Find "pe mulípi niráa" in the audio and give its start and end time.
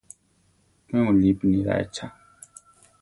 0.87-1.81